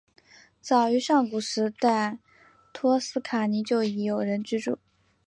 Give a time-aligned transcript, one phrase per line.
[0.63, 2.17] 早于上古时代
[2.73, 4.79] 托斯卡尼就已有人居住。